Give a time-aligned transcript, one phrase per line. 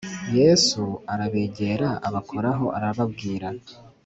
[0.39, 3.49] Yesu Arabegera Abakoraho Arababwira